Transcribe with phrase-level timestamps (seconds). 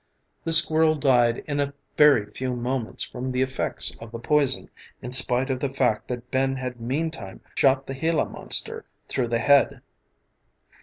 [0.45, 5.11] The squirrel died in a very few moments from the effects of the poison in
[5.11, 9.83] spite of the fact that Ben had meantime shot the gila monster through the head.